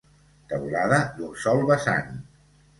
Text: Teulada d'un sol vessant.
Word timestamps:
Teulada 0.53 0.97
d'un 1.19 1.37
sol 1.45 1.63
vessant. 1.71 2.13